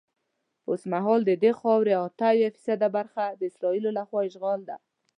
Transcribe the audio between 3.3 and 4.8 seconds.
د اسرائیلو له خوا اشغال ده.